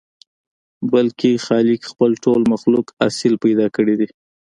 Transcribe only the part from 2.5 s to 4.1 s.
مخلوق اصيل پيدا کړي دي.